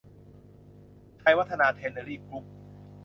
[1.21, 2.45] ชัยวัฒนา แทนเนอรี่ กรุ๊ป